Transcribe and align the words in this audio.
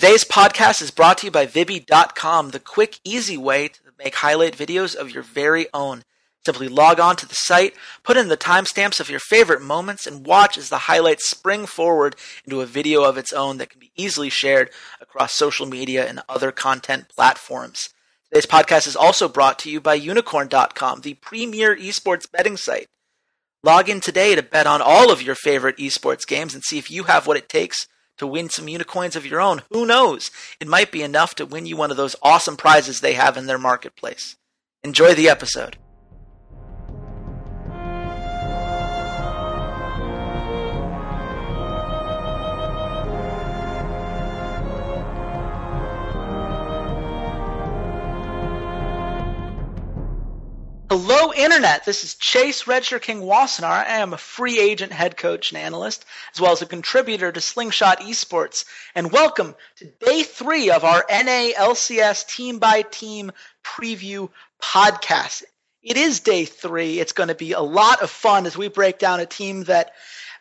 Today's 0.00 0.24
podcast 0.24 0.80
is 0.80 0.90
brought 0.90 1.18
to 1.18 1.26
you 1.26 1.30
by 1.30 1.44
Vibby.com, 1.44 2.52
the 2.52 2.58
quick, 2.58 2.98
easy 3.04 3.36
way 3.36 3.68
to 3.68 3.80
make 3.98 4.14
highlight 4.14 4.56
videos 4.56 4.96
of 4.96 5.10
your 5.10 5.22
very 5.22 5.66
own. 5.74 6.04
Simply 6.46 6.68
log 6.68 6.98
on 6.98 7.16
to 7.16 7.28
the 7.28 7.34
site, 7.34 7.74
put 8.02 8.16
in 8.16 8.28
the 8.28 8.36
timestamps 8.38 8.98
of 8.98 9.10
your 9.10 9.20
favorite 9.20 9.60
moments, 9.60 10.06
and 10.06 10.26
watch 10.26 10.56
as 10.56 10.70
the 10.70 10.78
highlights 10.88 11.28
spring 11.28 11.66
forward 11.66 12.16
into 12.46 12.62
a 12.62 12.66
video 12.66 13.04
of 13.04 13.18
its 13.18 13.30
own 13.34 13.58
that 13.58 13.68
can 13.68 13.78
be 13.78 13.92
easily 13.94 14.30
shared 14.30 14.70
across 15.02 15.34
social 15.34 15.66
media 15.66 16.08
and 16.08 16.22
other 16.30 16.50
content 16.50 17.10
platforms. 17.14 17.90
Today's 18.32 18.46
podcast 18.46 18.86
is 18.86 18.96
also 18.96 19.28
brought 19.28 19.58
to 19.58 19.70
you 19.70 19.82
by 19.82 20.00
Unikrn.com, 20.00 21.02
the 21.02 21.12
premier 21.12 21.76
esports 21.76 22.24
betting 22.32 22.56
site. 22.56 22.88
Log 23.62 23.90
in 23.90 24.00
today 24.00 24.34
to 24.34 24.42
bet 24.42 24.66
on 24.66 24.80
all 24.80 25.12
of 25.12 25.20
your 25.20 25.34
favorite 25.34 25.76
esports 25.76 26.26
games 26.26 26.54
and 26.54 26.64
see 26.64 26.78
if 26.78 26.90
you 26.90 27.02
have 27.02 27.26
what 27.26 27.36
it 27.36 27.50
takes 27.50 27.86
to 28.20 28.26
win 28.26 28.50
some 28.50 28.68
unicorns 28.68 29.16
of 29.16 29.24
your 29.24 29.40
own. 29.40 29.62
Who 29.70 29.86
knows? 29.86 30.30
It 30.60 30.68
might 30.68 30.92
be 30.92 31.02
enough 31.02 31.34
to 31.36 31.46
win 31.46 31.64
you 31.64 31.74
one 31.74 31.90
of 31.90 31.96
those 31.96 32.16
awesome 32.22 32.54
prizes 32.54 33.00
they 33.00 33.14
have 33.14 33.38
in 33.38 33.46
their 33.46 33.56
marketplace. 33.56 34.36
Enjoy 34.84 35.14
the 35.14 35.30
episode. 35.30 35.78
Hello, 50.92 51.32
Internet. 51.32 51.84
This 51.84 52.02
is 52.02 52.16
Chase 52.16 52.64
Redshirt 52.64 53.02
King 53.02 53.20
Wassenaar. 53.20 53.86
I 53.86 54.00
am 54.00 54.12
a 54.12 54.18
free 54.18 54.58
agent 54.58 54.92
head 54.92 55.16
coach 55.16 55.52
and 55.52 55.58
analyst, 55.62 56.04
as 56.34 56.40
well 56.40 56.50
as 56.50 56.62
a 56.62 56.66
contributor 56.66 57.30
to 57.30 57.40
Slingshot 57.40 58.00
Esports. 58.00 58.64
And 58.96 59.12
welcome 59.12 59.54
to 59.76 59.84
day 59.84 60.24
three 60.24 60.72
of 60.72 60.82
our 60.82 61.04
NA 61.08 61.52
LCS 61.56 62.26
team 62.26 62.58
by 62.58 62.82
team 62.82 63.30
preview 63.62 64.30
podcast. 64.60 65.44
It 65.80 65.96
is 65.96 66.18
day 66.18 66.44
three. 66.44 66.98
It's 66.98 67.12
going 67.12 67.28
to 67.28 67.36
be 67.36 67.52
a 67.52 67.60
lot 67.60 68.02
of 68.02 68.10
fun 68.10 68.44
as 68.44 68.58
we 68.58 68.66
break 68.66 68.98
down 68.98 69.20
a 69.20 69.26
team 69.26 69.62
that 69.64 69.92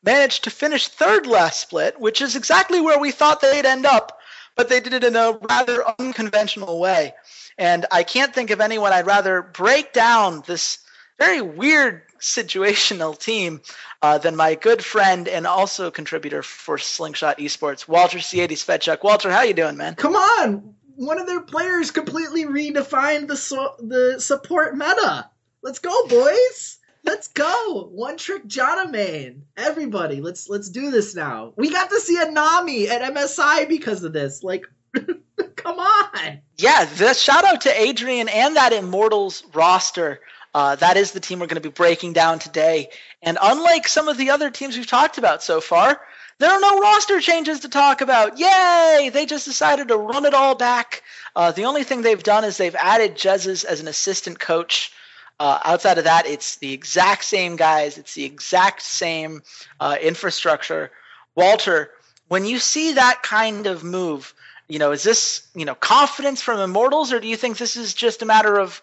managed 0.03 0.45
to 0.45 0.50
finish 0.50 0.88
third 0.88 1.28
last 1.28 1.59
split, 1.59 2.00
which 2.00 2.22
is 2.22 2.36
exactly 2.36 2.81
where 2.81 2.97
we 2.97 3.11
thought 3.11 3.39
they'd 3.39 3.67
end 3.67 3.86
up, 3.86 4.17
but 4.56 4.67
they 4.67 4.80
did 4.80 4.94
it 4.94 5.03
in 5.03 5.16
a 5.16 5.38
rather 5.47 5.84
unconventional 6.00 6.80
way. 6.80 7.13
And 7.60 7.86
I 7.92 8.04
can't 8.04 8.34
think 8.34 8.52
of 8.52 8.62
anyone 8.62 8.94
I'd 8.94 9.06
rather 9.06 9.42
break 9.42 9.92
down 9.92 10.44
this 10.48 10.80
very 11.20 11.42
weird 11.42 12.04
situational 12.20 13.20
team 13.20 13.60
uh, 14.02 14.18
than 14.18 14.38
my 14.38 14.56
good 14.56 14.84
friend 14.84 15.28
and 15.28 15.46
also 15.46 15.92
contributor 15.92 16.42
for 16.42 16.78
Slingshot 16.78 17.38
Esports, 17.38 17.86
Walter 17.86 18.20
C80 18.20 18.52
Svetchuk. 18.52 19.04
Walter, 19.04 19.30
how 19.30 19.42
you 19.42 19.54
doing, 19.54 19.76
man? 19.76 19.96
Come 19.96 20.16
on! 20.16 20.74
One 20.96 21.20
of 21.20 21.28
their 21.28 21.42
players 21.42 21.92
completely 21.92 22.46
redefined 22.46 23.28
the 23.28 23.74
the 23.86 24.22
support 24.22 24.76
meta. 24.76 25.30
Let's 25.62 25.80
go, 25.80 26.08
boys! 26.08 26.78
Let's 27.04 27.28
go! 27.28 27.90
One 27.92 28.16
trick 28.16 28.48
Janna 28.48 28.90
main. 28.90 29.44
Everybody, 29.58 30.22
let's 30.22 30.48
let's 30.48 30.70
do 30.70 30.92
this 30.92 31.14
now. 31.14 31.54
We 31.58 31.72
got 31.72 31.90
to 31.90 32.00
see 32.00 32.22
a 32.22 32.32
Nami 32.32 32.88
at 32.88 33.14
MSI 33.14 33.68
because 33.68 34.04
of 34.04 34.14
this. 34.14 34.44
Like 34.44 34.66
Come 35.64 35.80
on. 35.80 36.40
Yeah, 36.58 36.86
the 36.86 37.14
shout 37.14 37.46
out 37.46 37.62
to 37.62 37.82
Adrian 37.82 38.28
and 38.30 38.56
that 38.56 38.74
Immortals 38.74 39.44
roster. 39.54 40.20
Uh, 40.54 40.76
that 40.76 40.98
is 40.98 41.12
the 41.12 41.20
team 41.20 41.40
we're 41.40 41.48
going 41.48 41.62
to 41.62 41.70
be 41.70 41.74
breaking 41.74 42.14
down 42.14 42.40
today. 42.40 42.90
And 43.22 43.38
unlike 43.42 43.88
some 43.88 44.08
of 44.08 44.18
the 44.18 44.32
other 44.32 44.50
teams 44.50 44.76
we've 44.76 44.88
talked 44.88 45.18
about 45.18 45.44
so 45.44 45.62
far, 45.62 46.02
there 46.40 46.50
are 46.50 46.60
no 46.60 46.80
roster 46.80 47.20
changes 47.20 47.60
to 47.62 47.70
talk 47.70 48.02
about. 48.02 48.40
Yay! 48.40 49.10
They 49.14 49.26
just 49.26 49.46
decided 49.46 49.90
to 49.90 49.98
run 49.98 50.26
it 50.26 50.34
all 50.34 50.56
back. 50.56 51.04
Uh, 51.36 51.52
the 51.52 51.66
only 51.66 51.84
thing 51.84 52.02
they've 52.02 52.24
done 52.24 52.46
is 52.46 52.58
they've 52.58 52.76
added 52.76 53.16
Jezz 53.16 53.66
as 53.66 53.80
an 53.82 53.88
assistant 53.88 54.40
coach. 54.40 54.92
Uh, 55.40 55.60
outside 55.64 55.98
of 55.98 56.06
that, 56.06 56.26
it's 56.26 56.56
the 56.58 56.74
exact 56.74 57.24
same 57.25 57.56
guys. 57.56 57.98
It's 57.98 58.14
the 58.14 58.24
exact 58.24 58.81
same 58.81 59.42
uh, 59.80 59.98
infrastructure. 60.02 60.92
Walter, 61.36 61.92
when 62.28 62.46
you 62.46 62.59
see 62.59 62.94
that 62.94 63.22
kind 63.22 63.68
of 63.68 63.84
move, 63.84 64.34
you 64.69 64.80
know, 64.80 64.91
is 64.91 65.03
this, 65.03 65.47
you 65.56 65.66
know, 65.66 65.75
confidence 65.75 66.41
from 66.41 66.59
Immortals, 66.59 67.12
or 67.12 67.19
do 67.19 67.28
you 67.28 67.35
think 67.35 67.57
this 67.57 67.75
is 67.75 67.94
just 67.94 68.22
a 68.22 68.25
matter 68.25 68.57
of, 68.57 68.81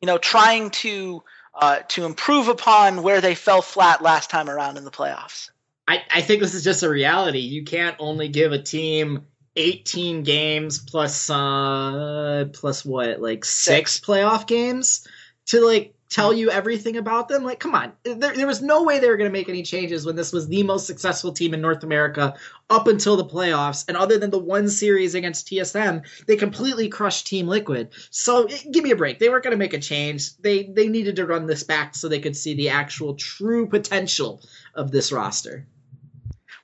you 0.00 0.06
know, 0.06 0.18
trying 0.18 0.70
to 0.70 1.22
uh, 1.54 1.80
to 1.88 2.04
improve 2.04 2.48
upon 2.48 3.02
where 3.02 3.20
they 3.20 3.34
fell 3.34 3.62
flat 3.62 4.02
last 4.02 4.30
time 4.30 4.50
around 4.50 4.76
in 4.78 4.84
the 4.84 4.90
playoffs? 4.90 5.50
I, 5.86 6.02
I 6.10 6.20
think 6.22 6.40
this 6.40 6.54
is 6.54 6.64
just 6.64 6.82
a 6.82 6.88
reality. 6.88 7.38
You 7.38 7.64
can't 7.64 7.96
only 7.98 8.28
give 8.28 8.52
a 8.52 8.60
team 8.60 9.26
18 9.56 10.22
games 10.22 10.78
plus 10.78 11.30
uh 11.30 12.44
plus 12.52 12.84
what 12.84 13.22
like 13.22 13.42
six, 13.44 13.92
six 13.92 14.06
playoff 14.06 14.46
games 14.46 15.08
to 15.46 15.64
like 15.64 15.95
tell 16.08 16.32
you 16.32 16.50
everything 16.50 16.96
about 16.96 17.28
them. 17.28 17.44
Like, 17.44 17.58
come 17.58 17.74
on, 17.74 17.92
there, 18.04 18.34
there 18.34 18.46
was 18.46 18.62
no 18.62 18.84
way 18.84 18.98
they 18.98 19.08
were 19.08 19.16
going 19.16 19.30
to 19.30 19.38
make 19.38 19.48
any 19.48 19.62
changes 19.62 20.06
when 20.06 20.16
this 20.16 20.32
was 20.32 20.46
the 20.48 20.62
most 20.62 20.86
successful 20.86 21.32
team 21.32 21.54
in 21.54 21.60
North 21.60 21.82
America 21.82 22.34
up 22.70 22.86
until 22.86 23.16
the 23.16 23.24
playoffs. 23.24 23.84
And 23.88 23.96
other 23.96 24.18
than 24.18 24.30
the 24.30 24.38
one 24.38 24.68
series 24.68 25.14
against 25.14 25.48
TSM, 25.48 26.06
they 26.26 26.36
completely 26.36 26.88
crushed 26.88 27.26
Team 27.26 27.48
Liquid. 27.48 27.90
So 28.10 28.44
eh, 28.44 28.58
give 28.70 28.84
me 28.84 28.92
a 28.92 28.96
break. 28.96 29.18
They 29.18 29.28
weren't 29.28 29.44
going 29.44 29.52
to 29.52 29.58
make 29.58 29.74
a 29.74 29.78
change. 29.78 30.36
They 30.38 30.64
they 30.64 30.88
needed 30.88 31.16
to 31.16 31.26
run 31.26 31.46
this 31.46 31.62
back 31.62 31.94
so 31.94 32.08
they 32.08 32.20
could 32.20 32.36
see 32.36 32.54
the 32.54 32.70
actual 32.70 33.14
true 33.14 33.68
potential 33.68 34.42
of 34.74 34.90
this 34.90 35.10
roster. 35.12 35.66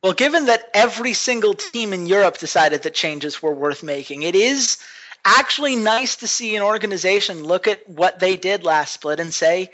Well, 0.02 0.12
given 0.14 0.46
that 0.46 0.68
every 0.74 1.12
single 1.12 1.54
team 1.54 1.92
in 1.92 2.06
Europe 2.06 2.38
decided 2.38 2.82
that 2.82 2.94
changes 2.94 3.40
were 3.40 3.54
worth 3.54 3.84
making, 3.84 4.22
it 4.22 4.34
is 4.34 4.78
actually 5.24 5.76
nice 5.76 6.16
to 6.16 6.26
see 6.26 6.56
an 6.56 6.62
organization 6.62 7.44
look 7.44 7.68
at 7.68 7.88
what 7.88 8.18
they 8.18 8.36
did 8.36 8.64
last 8.64 8.92
split 8.92 9.20
and 9.20 9.32
say, 9.32 9.70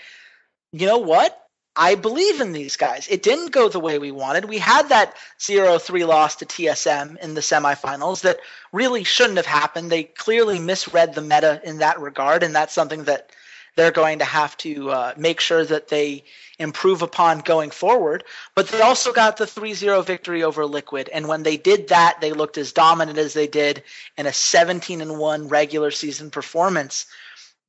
you 0.73 0.87
know 0.87 0.99
what? 0.99 1.39
I 1.75 1.95
believe 1.95 2.41
in 2.41 2.53
these 2.53 2.77
guys. 2.77 3.07
It 3.09 3.23
didn't 3.23 3.53
go 3.53 3.69
the 3.69 3.79
way 3.79 4.01
we 4.01 4.11
wanted. 4.11 4.47
We 4.47 4.59
had 4.59 4.89
that 4.89 5.15
0 5.41 5.79
3 5.79 6.05
loss 6.05 6.35
to 6.37 6.47
TSM 6.47 7.19
in 7.19 7.35
the 7.35 7.41
semifinals 7.41 8.23
that 8.23 8.39
really 8.73 9.05
shouldn't 9.05 9.37
have 9.37 9.47
happened. 9.47 9.91
They 9.91 10.03
clearly 10.03 10.59
misread 10.59 11.15
the 11.15 11.23
meta 11.23 11.61
in 11.63 11.79
that 11.79 12.01
regard, 12.01 12.43
and 12.43 12.55
that's 12.55 12.75
something 12.75 13.05
that 13.05 13.31
they're 13.79 13.93
going 13.93 14.19
to 14.19 14.25
have 14.25 14.57
to 14.57 14.91
uh, 14.91 15.15
make 15.17 15.39
sure 15.39 15.65
that 15.65 15.87
they 15.87 16.25
improve 16.59 17.01
upon 17.01 17.39
going 17.39 17.71
forward. 17.71 18.25
But 18.57 18.67
they 18.67 18.81
also 18.81 19.13
got 19.13 19.37
the 19.37 19.47
3 19.47 19.73
0 19.73 20.03
victory 20.03 20.43
over 20.43 20.67
Liquid. 20.67 21.09
And 21.09 21.29
when 21.29 21.45
they 21.45 21.57
did 21.57 21.87
that, 21.89 22.21
they 22.21 22.33
looked 22.33 22.59
as 22.59 22.73
dominant 22.73 23.19
as 23.19 23.35
they 23.35 23.47
did 23.47 23.85
in 24.17 24.27
a 24.27 24.33
17 24.33 25.17
1 25.17 25.49
regular 25.49 25.93
season 25.93 26.29
performance. 26.29 27.07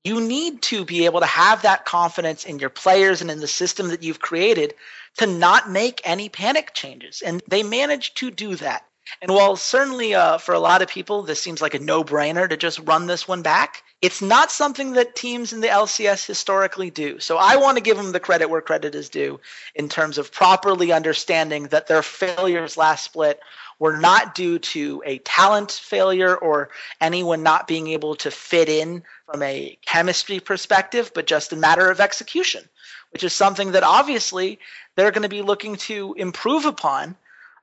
You 0.03 0.19
need 0.19 0.63
to 0.63 0.83
be 0.83 1.05
able 1.05 1.19
to 1.19 1.27
have 1.27 1.61
that 1.61 1.85
confidence 1.85 2.43
in 2.43 2.57
your 2.57 2.71
players 2.71 3.21
and 3.21 3.29
in 3.29 3.39
the 3.39 3.47
system 3.47 3.89
that 3.89 4.01
you've 4.01 4.19
created 4.19 4.73
to 5.17 5.27
not 5.27 5.69
make 5.69 6.01
any 6.05 6.27
panic 6.27 6.73
changes. 6.73 7.21
And 7.21 7.43
they 7.47 7.61
managed 7.61 8.17
to 8.17 8.31
do 8.31 8.55
that. 8.55 8.83
And 9.21 9.31
while 9.31 9.55
certainly 9.55 10.13
uh, 10.13 10.37
for 10.37 10.53
a 10.53 10.59
lot 10.59 10.81
of 10.81 10.87
people 10.87 11.23
this 11.23 11.39
seems 11.39 11.61
like 11.61 11.73
a 11.73 11.79
no-brainer 11.79 12.49
to 12.49 12.57
just 12.57 12.79
run 12.79 13.07
this 13.07 13.27
one 13.27 13.41
back, 13.41 13.83
it's 14.01 14.21
not 14.21 14.51
something 14.51 14.93
that 14.93 15.15
teams 15.15 15.51
in 15.51 15.59
the 15.59 15.67
LCS 15.67 16.25
historically 16.25 16.89
do. 16.89 17.19
So 17.19 17.37
I 17.37 17.57
want 17.57 17.77
to 17.77 17.83
give 17.83 17.97
them 17.97 18.11
the 18.11 18.19
credit 18.19 18.49
where 18.49 18.61
credit 18.61 18.95
is 18.95 19.09
due 19.09 19.39
in 19.75 19.89
terms 19.89 20.17
of 20.17 20.31
properly 20.31 20.91
understanding 20.93 21.63
that 21.67 21.87
their 21.87 22.01
failures 22.01 22.77
last 22.77 23.03
split 23.03 23.39
were 23.77 23.97
not 23.97 24.35
due 24.35 24.59
to 24.59 25.01
a 25.05 25.17
talent 25.19 25.71
failure 25.71 26.35
or 26.35 26.69
anyone 27.01 27.43
not 27.43 27.67
being 27.67 27.87
able 27.87 28.15
to 28.15 28.31
fit 28.31 28.69
in 28.69 29.03
from 29.25 29.41
a 29.41 29.77
chemistry 29.85 30.39
perspective, 30.39 31.11
but 31.13 31.27
just 31.27 31.53
a 31.53 31.57
matter 31.57 31.89
of 31.89 31.99
execution, 31.99 32.63
which 33.11 33.23
is 33.23 33.33
something 33.33 33.71
that 33.71 33.83
obviously 33.83 34.59
they're 34.95 35.11
going 35.11 35.23
to 35.23 35.29
be 35.29 35.41
looking 35.41 35.75
to 35.75 36.13
improve 36.17 36.65
upon 36.65 37.15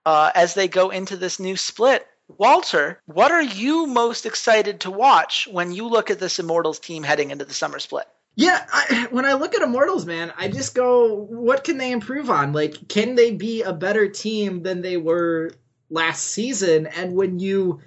uh, 0.07 0.31
as 0.35 0.55
they 0.55 0.69
go 0.69 0.91
into 0.91 1.17
this 1.17 1.39
new 1.41 1.57
split. 1.57 2.07
Walter, 2.29 3.01
what 3.07 3.33
are 3.33 3.43
you 3.43 3.87
most 3.87 4.25
excited 4.25 4.81
to 4.81 4.91
watch 4.91 5.49
when 5.51 5.73
you 5.73 5.89
look 5.89 6.11
at 6.11 6.21
this 6.21 6.39
Immortals 6.39 6.79
team 6.79 7.03
heading 7.03 7.31
into 7.31 7.45
the 7.45 7.55
summer 7.55 7.81
split? 7.81 8.07
Yeah, 8.37 8.65
I, 8.73 9.09
when 9.11 9.25
I 9.25 9.35
look 9.35 9.55
at 9.55 9.63
Immortals, 9.63 10.07
man, 10.07 10.33
I 10.37 10.49
just 10.49 10.75
go, 10.75 11.15
what 11.15 11.65
can 11.65 11.79
they 11.79 11.91
improve 11.91 12.31
on? 12.31 12.53
Like, 12.53 12.89
can 12.89 13.15
they 13.15 13.33
be 13.33 13.63
a 13.63 13.73
better 13.73 14.09
team 14.09 14.63
than 14.63 14.81
they 14.81 14.97
were 14.97 15.51
last 15.91 16.25
season? 16.25 16.87
And 16.87 17.15
when 17.15 17.39
you 17.39 17.81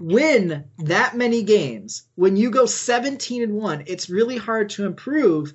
win 0.00 0.64
that 0.78 1.16
many 1.16 1.42
games, 1.42 2.04
when 2.14 2.36
you 2.36 2.50
go 2.50 2.66
17 2.66 3.42
and 3.42 3.52
1, 3.52 3.84
it's 3.86 4.10
really 4.10 4.38
hard 4.38 4.70
to 4.70 4.86
improve. 4.86 5.52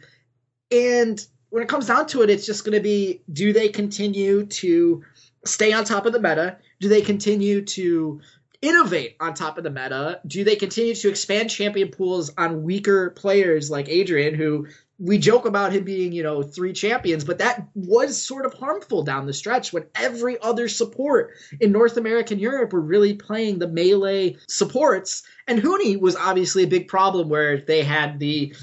And 0.72 1.26
when 1.50 1.64
it 1.64 1.70
comes 1.70 1.88
down 1.88 2.08
to 2.08 2.22
it, 2.22 2.30
it's 2.30 2.46
just 2.46 2.64
going 2.64 2.78
to 2.78 2.84
be 2.84 3.22
do 3.32 3.52
they 3.52 3.70
continue 3.70 4.46
to 4.46 5.04
stay 5.46 5.74
on 5.74 5.86
top 5.86 6.06
of 6.06 6.14
the 6.14 6.20
meta? 6.20 6.58
Do 6.80 6.90
they 6.90 7.02
continue 7.02 7.64
to 7.66 8.22
innovate 8.62 9.16
on 9.20 9.34
top 9.34 9.58
of 9.58 9.64
the 9.64 9.70
meta? 9.70 10.22
Do 10.26 10.44
they 10.44 10.56
continue 10.56 10.96
to 10.96 11.10
expand 11.10 11.50
champion 11.50 11.90
pools 11.90 12.32
on 12.38 12.64
weaker 12.64 13.12
players 13.12 13.70
like 13.70 13.90
Adrian, 13.90 14.34
who 14.34 14.68
we 14.98 15.18
joke 15.18 15.46
about 15.46 15.74
him 15.74 15.84
being, 15.84 16.14
you 16.14 16.24
know, 16.24 16.42
three 16.42 16.72
champions, 16.72 17.26
but 17.26 17.40
that 17.40 17.68
was 17.76 18.22
sort 18.22 18.46
of 18.46 18.54
harmful 18.54 19.04
down 19.04 19.26
the 19.26 19.34
stretch 19.34 19.74
when 19.74 19.86
every 19.94 20.40
other 20.42 20.70
support 20.70 21.34
in 21.60 21.74
North 21.74 21.98
America 21.98 22.34
and 22.34 22.42
Europe 22.42 22.72
were 22.72 22.80
really 22.80 23.14
playing 23.14 23.60
the 23.60 23.68
melee 23.68 24.38
supports. 24.48 25.24
And 25.48 25.62
Huni 25.62 26.00
was 26.00 26.16
obviously 26.16 26.64
a 26.64 26.68
big 26.68 26.88
problem 26.88 27.28
where 27.28 27.58
they 27.58 27.84
had 27.84 28.20
the 28.20 28.56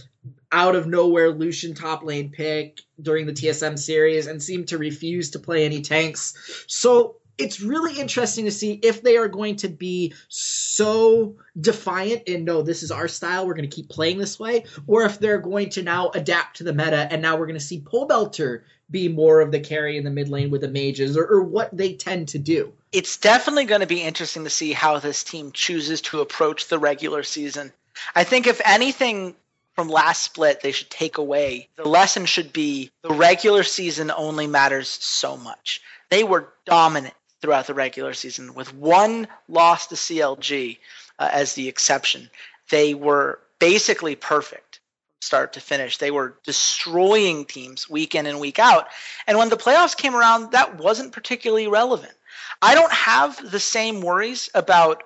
out 0.52 0.76
of 0.76 0.87
nowhere 0.87 1.31
Lucian 1.31 1.75
top 1.75 2.04
lane 2.04 2.31
pick 2.31 2.81
during 3.00 3.26
the 3.26 3.32
TSM 3.32 3.78
series 3.78 4.26
and 4.26 4.43
seemed 4.43 4.69
to 4.69 4.78
refuse 4.78 5.31
to 5.31 5.38
play 5.38 5.64
any 5.64 5.81
tanks. 5.81 6.64
So 6.69 7.16
it's 7.38 7.60
really 7.60 7.99
interesting 7.99 8.44
to 8.44 8.50
see 8.50 8.72
if 8.82 9.02
they 9.02 9.16
are 9.16 9.28
going 9.28 9.56
to 9.56 9.69
be 9.69 10.14
so 10.28 11.37
defiant 11.58 12.28
and 12.28 12.44
no, 12.44 12.62
this 12.62 12.82
is 12.82 12.90
our 12.90 13.08
style, 13.08 13.46
we're 13.46 13.54
going 13.54 13.69
to 13.69 13.75
keep 13.75 13.88
playing 13.88 14.19
this 14.19 14.38
way, 14.38 14.64
or 14.87 15.04
if 15.04 15.19
they're 15.19 15.38
going 15.38 15.70
to 15.70 15.82
now 15.82 16.10
adapt 16.10 16.58
to 16.58 16.64
the 16.64 16.75
meta 16.75 17.08
and 17.10 17.22
now 17.22 17.37
we're 17.37 17.46
going 17.46 17.58
to 17.58 17.64
see 17.64 17.81
Pobelter 17.81 18.62
be 18.90 19.08
more 19.08 19.40
of 19.40 19.50
the 19.50 19.60
carry 19.60 19.96
in 19.96 20.04
the 20.04 20.10
mid 20.10 20.28
lane 20.28 20.50
with 20.50 20.60
the 20.60 20.69
mages 20.69 21.16
or, 21.16 21.25
or 21.25 21.43
what 21.43 21.75
they 21.75 21.94
tend 21.94 22.28
to 22.28 22.38
do. 22.38 22.72
It's 22.93 23.16
definitely 23.16 23.64
going 23.64 23.81
to 23.81 23.87
be 23.87 24.02
interesting 24.02 24.44
to 24.44 24.50
see 24.50 24.72
how 24.72 24.99
this 24.99 25.25
team 25.25 25.50
chooses 25.52 26.02
to 26.02 26.20
approach 26.20 26.69
the 26.69 26.78
regular 26.78 27.22
season. 27.22 27.72
I 28.14 28.25
think 28.25 28.46
if 28.46 28.60
anything 28.64 29.34
from 29.75 29.89
last 29.89 30.23
split 30.23 30.61
they 30.61 30.73
should 30.73 30.91
take 30.91 31.19
away, 31.19 31.69
the 31.77 31.89
lesson 31.89 32.27
should 32.27 32.53
be 32.53 32.91
the 33.03 33.13
regular 33.13 33.63
season 33.63 34.11
only 34.11 34.47
matters 34.47 34.89
so 34.89 35.37
much. 35.37 35.81
They 36.11 36.25
were 36.25 36.53
dominant 36.67 37.15
throughout 37.41 37.67
the 37.67 37.75
regular 37.75 38.15
season, 38.15 38.55
with 38.55 38.73
one 38.75 39.27
loss 39.49 39.89
to 39.89 39.97
CLG 39.97 40.79
uh, 41.19 41.29
as 41.33 41.55
the 41.55 41.69
exception. 41.69 42.31
They 42.71 42.95
were 42.95 43.41
basically 43.59 44.15
perfect 44.15 44.81
start 45.21 45.53
to 45.55 45.61
finish. 45.61 45.99
They 45.99 46.11
were 46.11 46.37
destroying 46.45 47.45
teams 47.45 47.89
week 47.89 48.15
in 48.15 48.27
and 48.27 48.41
week 48.41 48.59
out. 48.59 48.89
And 49.27 49.39
when 49.39 49.49
the 49.49 49.57
playoffs 49.57 49.97
came 49.97 50.15
around, 50.15 50.53
that 50.53 50.79
wasn't 50.79 51.13
particularly 51.13 51.69
relevant. 51.69 52.13
I 52.61 52.75
don't 52.75 52.93
have 52.93 53.51
the 53.51 53.61
same 53.61 54.01
worries 54.01 54.51
about 54.55 55.05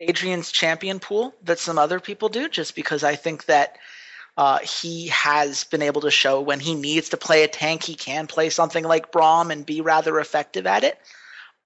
Adrian's 0.00 0.50
champion 0.50 0.98
pool 0.98 1.34
that 1.42 1.58
some 1.58 1.78
other 1.78 2.00
people 2.00 2.28
do, 2.28 2.48
just 2.48 2.74
because 2.74 3.04
I 3.04 3.16
think 3.16 3.44
that 3.46 3.76
uh, 4.36 4.58
he 4.58 5.08
has 5.08 5.64
been 5.64 5.82
able 5.82 6.00
to 6.02 6.10
show 6.10 6.40
when 6.40 6.60
he 6.60 6.74
needs 6.74 7.10
to 7.10 7.16
play 7.16 7.42
a 7.42 7.48
tank, 7.48 7.82
he 7.82 7.94
can 7.94 8.26
play 8.26 8.48
something 8.48 8.84
like 8.84 9.12
Braum 9.12 9.50
and 9.50 9.66
be 9.66 9.80
rather 9.80 10.18
effective 10.18 10.66
at 10.66 10.84
it. 10.84 10.98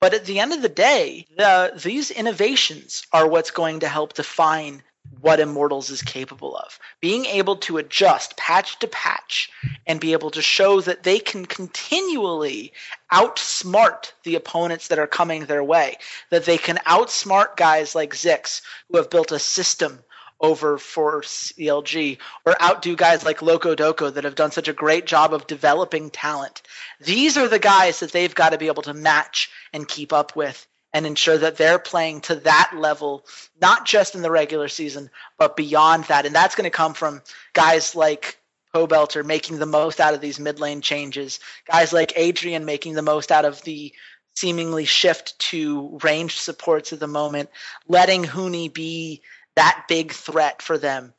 But 0.01 0.15
at 0.15 0.25
the 0.25 0.41
end 0.41 0.53
of 0.53 0.61
the 0.61 0.69
day, 0.69 1.27
the, 1.37 1.73
these 1.83 2.11
innovations 2.11 3.07
are 3.13 3.29
what's 3.29 3.53
going 3.53 3.81
to 3.81 3.89
help 3.89 4.15
define 4.15 4.83
what 5.21 5.41
Immortals 5.41 5.91
is 5.91 6.03
capable 6.03 6.57
of. 6.57 6.79
Being 7.01 7.27
able 7.27 7.57
to 7.57 7.79
adjust 7.79 8.37
patch 8.37 8.79
to 8.81 8.89
patch 8.89 9.51
and 9.87 10.01
be 10.01 10.13
able 10.13 10.31
to 10.33 10.43
show 10.43 10.81
that 10.81 11.03
they 11.03 11.19
can 11.19 11.47
continually 11.47 12.73
outsmart 13.13 14.13
the 14.25 14.35
opponents 14.35 14.89
that 14.89 14.99
are 14.99 15.07
coming 15.07 15.45
their 15.45 15.65
way, 15.65 15.97
that 16.31 16.45
they 16.45 16.59
can 16.59 16.77
outsmart 16.87 17.57
guys 17.57 17.95
like 17.95 18.15
Zikz 18.15 18.63
who 18.89 18.97
have 18.97 19.11
built 19.11 19.33
a 19.33 19.39
system 19.39 20.01
over 20.41 20.79
for 20.79 21.23
CLG 21.23 22.19
or 22.45 22.61
outdo 22.63 22.97
guys 22.97 23.25
like 23.25 23.41
Loco 23.41 23.75
Doco 23.75 24.13
that 24.13 24.25
have 24.25 24.35
done 24.35 24.51
such 24.51 24.69
a 24.69 24.73
great 24.73 25.07
job 25.07 25.33
of 25.33 25.47
developing 25.47 26.11
talent. 26.11 26.63
These 27.01 27.37
are 27.37 27.49
the 27.49 27.59
guys 27.59 28.01
that 28.01 28.13
they've 28.13 28.35
got 28.35 28.51
to 28.51 28.59
be 28.59 28.67
able 28.67 28.83
to 28.83 28.95
match 28.95 29.51
and 29.73 29.89
keep 29.89 30.13
up 30.13 30.37
with 30.37 30.67
and 30.95 31.07
ensure 31.07 31.37
that 31.37 31.57
they're 31.57 31.81
playing 31.81 32.21
to 32.21 32.37
that 32.37 32.71
level, 32.77 33.27
not 33.61 33.85
just 33.85 34.15
in 34.15 34.23
the 34.23 34.31
regular 34.31 34.69
season, 34.69 35.11
but 35.37 35.57
beyond 35.57 36.05
that. 36.05 36.25
And 36.25 36.35
that's 36.35 36.55
going 36.55 36.71
to 36.71 36.71
come 36.71 36.95
from 36.95 37.21
guys 37.53 37.97
like 37.97 38.39
Pobelter 38.73 39.25
making 39.25 39.59
the 39.59 39.67
most 39.67 40.01
out 40.01 40.15
of 40.15 40.21
these 40.21 40.39
mid 40.39 40.61
lane 40.61 40.81
changes, 40.81 41.41
guys 41.71 41.93
like 41.93 42.13
Adrian 42.17 42.65
making 42.65 42.95
the 42.95 43.03
most 43.03 43.33
out 43.33 43.45
of 43.45 43.61
the 43.63 43.93
seemingly 44.37 44.85
shift 44.85 45.37
to 45.39 45.99
ranged 46.03 46.39
supports 46.39 46.93
at 46.93 47.01
the 47.01 47.09
moment, 47.09 47.51
letting 47.89 48.23
Huni 48.23 48.73
be 48.73 49.23
that 49.57 49.85
big 49.89 50.13
threat 50.13 50.63
for 50.63 50.79
them, 50.79 51.13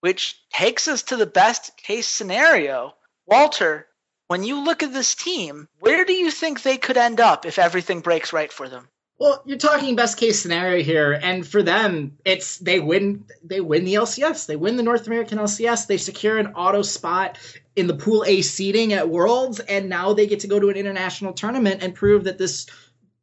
which 0.00 0.40
takes 0.52 0.86
us 0.86 1.02
to 1.04 1.16
the 1.16 1.26
best 1.26 1.76
case 1.76 2.06
scenario. 2.06 2.94
Walter, 3.26 3.88
when 4.28 4.44
you 4.44 4.64
look 4.64 4.84
at 4.84 4.92
this 4.92 5.16
team, 5.16 5.68
where 5.80 6.04
do 6.04 6.12
you 6.12 6.30
think 6.30 6.62
they 6.62 6.76
could 6.76 6.96
end 6.96 7.20
up 7.20 7.44
if 7.44 7.58
everything 7.58 8.00
breaks 8.00 8.32
right 8.32 8.52
for 8.52 8.68
them? 8.68 8.88
Well, 9.18 9.42
you're 9.46 9.56
talking 9.56 9.96
best 9.96 10.18
case 10.18 10.38
scenario 10.38 10.82
here, 10.82 11.12
and 11.12 11.46
for 11.46 11.62
them, 11.62 12.18
it's 12.24 12.58
they 12.58 12.80
win 12.80 13.24
they 13.42 13.62
win 13.62 13.84
the 13.84 13.94
LCS. 13.94 14.44
They 14.44 14.56
win 14.56 14.76
the 14.76 14.82
North 14.82 15.06
American 15.06 15.38
LCS. 15.38 15.86
They 15.86 15.96
secure 15.96 16.36
an 16.36 16.48
auto 16.48 16.82
spot 16.82 17.38
in 17.74 17.86
the 17.86 17.94
pool 17.94 18.24
A 18.26 18.42
seeding 18.42 18.92
at 18.92 19.08
Worlds, 19.08 19.58
and 19.60 19.88
now 19.88 20.12
they 20.12 20.26
get 20.26 20.40
to 20.40 20.48
go 20.48 20.60
to 20.60 20.68
an 20.68 20.76
international 20.76 21.32
tournament 21.32 21.82
and 21.82 21.94
prove 21.94 22.24
that 22.24 22.36
this 22.36 22.66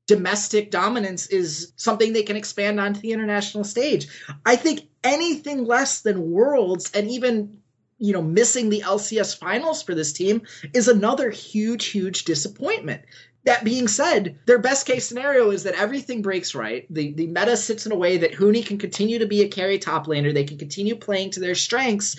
domestic 0.07 0.72
dominance 0.72 1.28
is 1.28 1.74
something 1.75 2.12
they 2.12 2.24
can 2.24 2.38
expand 2.38 2.80
onto 2.80 3.00
the 3.00 3.12
international 3.12 3.63
stage. 3.63 4.07
I 4.45 4.56
think 4.56 4.88
anything 5.04 5.66
less 5.66 6.01
than 6.01 6.31
Worlds 6.31 6.92
and 6.94 7.10
even 7.12 7.60
you 8.03 8.11
know 8.11 8.21
missing 8.21 8.69
the 8.69 8.81
LCS 8.81 9.38
finals 9.38 9.81
for 9.81 9.95
this 9.95 10.11
team 10.11 10.41
is 10.73 10.89
another 10.89 11.29
huge 11.29 11.85
huge 11.85 12.25
disappointment. 12.25 13.01
That 13.45 13.63
being 13.63 13.88
said, 13.88 14.39
their 14.45 14.59
best 14.59 14.85
case 14.85 15.05
scenario 15.05 15.51
is 15.51 15.63
that 15.63 15.75
everything 15.75 16.21
breaks 16.21 16.53
right. 16.53 16.85
The 16.94 17.13
the 17.13 17.27
meta 17.27 17.55
sits 17.55 17.85
in 17.85 17.94
a 17.94 17.97
way 17.97 18.17
that 18.17 18.33
Huni 18.33 18.65
can 18.65 18.77
continue 18.77 19.19
to 19.19 19.25
be 19.25 19.41
a 19.41 19.47
carry 19.47 19.79
top 19.79 20.07
laner. 20.07 20.33
They 20.33 20.44
can 20.44 20.57
continue 20.57 20.95
playing 20.95 21.31
to 21.31 21.39
their 21.39 21.55
strengths, 21.55 22.17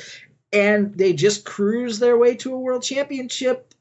and 0.52 0.94
they 0.94 1.12
just 1.12 1.44
cruise 1.44 1.98
their 1.98 2.16
way 2.16 2.34
to 2.36 2.54
a 2.54 2.58
world 2.58 2.82
championship 2.82 3.74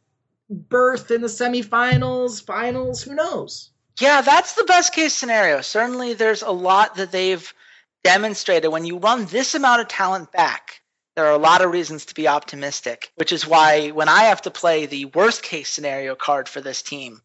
berth 0.49 1.09
in 1.09 1.21
the 1.21 1.27
semifinals, 1.27 2.45
finals. 2.45 3.01
Who 3.01 3.15
knows? 3.15 3.71
Yeah, 3.99 4.21
that's 4.21 4.55
the 4.55 4.65
best 4.65 4.93
case 4.93 5.13
scenario. 5.13 5.61
Certainly, 5.61 6.15
there's 6.15 6.41
a 6.41 6.51
lot 6.51 6.95
that 6.95 7.13
they've 7.13 7.53
demonstrated. 8.03 8.71
When 8.71 8.85
you 8.85 8.97
run 8.97 9.25
this 9.25 9.55
amount 9.55 9.81
of 9.81 9.87
talent 9.87 10.31
back, 10.33 10.81
there 11.15 11.27
are 11.27 11.33
a 11.33 11.37
lot 11.37 11.61
of 11.61 11.71
reasons 11.71 12.05
to 12.05 12.15
be 12.15 12.27
optimistic, 12.27 13.11
which 13.15 13.31
is 13.31 13.47
why 13.47 13.89
when 13.89 14.09
I 14.09 14.23
have 14.23 14.41
to 14.43 14.51
play 14.51 14.85
the 14.85 15.05
worst 15.05 15.43
case 15.43 15.69
scenario 15.69 16.15
card 16.15 16.49
for 16.49 16.61
this 16.61 16.81
team, 16.81 17.21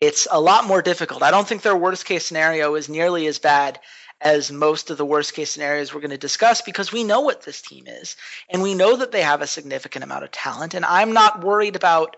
it's 0.00 0.26
a 0.30 0.40
lot 0.40 0.64
more 0.64 0.80
difficult. 0.80 1.22
I 1.22 1.30
don't 1.30 1.46
think 1.46 1.62
their 1.62 1.76
worst 1.76 2.04
case 2.04 2.24
scenario 2.24 2.74
is 2.74 2.88
nearly 2.88 3.26
as 3.26 3.38
bad 3.38 3.80
as 4.20 4.50
most 4.50 4.90
of 4.90 4.98
the 4.98 5.04
worst 5.04 5.34
case 5.34 5.50
scenarios 5.50 5.92
we're 5.92 6.00
going 6.00 6.10
to 6.10 6.18
discuss 6.18 6.62
because 6.62 6.90
we 6.90 7.04
know 7.04 7.20
what 7.20 7.42
this 7.42 7.62
team 7.62 7.86
is 7.86 8.16
and 8.50 8.62
we 8.62 8.74
know 8.74 8.96
that 8.96 9.12
they 9.12 9.22
have 9.22 9.42
a 9.42 9.46
significant 9.46 10.04
amount 10.04 10.24
of 10.24 10.30
talent. 10.30 10.74
And 10.74 10.84
I'm 10.84 11.12
not 11.12 11.44
worried 11.44 11.76
about 11.76 12.16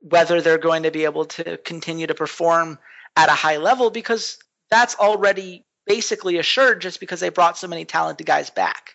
whether 0.00 0.40
they're 0.40 0.58
going 0.58 0.84
to 0.84 0.90
be 0.90 1.04
able 1.04 1.24
to 1.24 1.56
continue 1.58 2.06
to 2.06 2.14
perform 2.14 2.78
at 3.16 3.28
a 3.28 3.32
high 3.32 3.56
level 3.58 3.90
because 3.90 4.38
that's 4.70 4.96
already 4.96 5.64
basically 5.86 6.38
assured 6.38 6.80
just 6.80 7.00
because 7.00 7.20
they 7.20 7.28
brought 7.28 7.58
so 7.58 7.68
many 7.68 7.84
talented 7.84 8.26
guys 8.26 8.50
back. 8.50 8.94